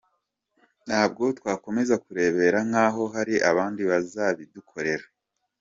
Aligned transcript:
Ntabwo 0.87 1.23
twakomeza 1.39 1.95
kurebera 2.03 2.59
nk’aho 2.67 3.03
hari 3.15 3.35
abandi 3.49 3.81
bazabidukorera. 3.89 5.05